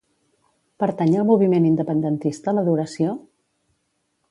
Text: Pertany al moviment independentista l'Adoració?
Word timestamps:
Pertany 0.83 1.11
al 1.17 1.27
moviment 1.27 1.67
independentista 1.69 2.55
l'Adoració? 2.59 3.13